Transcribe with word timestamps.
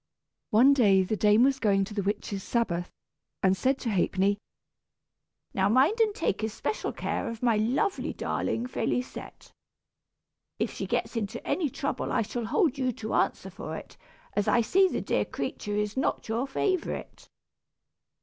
One 0.49 0.73
day 0.73 1.03
the 1.03 1.15
dame 1.15 1.43
was 1.43 1.59
going 1.59 1.85
to 1.85 1.93
the 1.93 2.01
Witches' 2.01 2.41
Sabbath, 2.41 2.89
and 3.43 3.55
said 3.55 3.77
to 3.81 3.91
Ha'penny, 3.91 4.39
"Now 5.53 5.69
mind 5.69 5.99
and 5.99 6.15
take 6.15 6.41
especial 6.41 6.91
care 6.91 7.29
of 7.29 7.43
my 7.43 7.55
lovely 7.57 8.11
darling, 8.11 8.65
Félisette. 8.65 9.51
If 10.57 10.73
she 10.73 10.87
gets 10.87 11.15
into 11.15 11.45
any 11.47 11.69
trouble 11.69 12.11
I 12.11 12.23
shall 12.23 12.45
hold 12.45 12.79
you 12.79 12.91
to 12.93 13.13
answer 13.13 13.51
for 13.51 13.77
it, 13.77 13.95
as 14.33 14.47
I 14.47 14.61
see 14.61 14.87
the 14.87 15.01
dear 15.01 15.23
creature 15.23 15.75
is 15.75 15.95
not 15.95 16.27
your 16.27 16.47
favorite." 16.47 17.29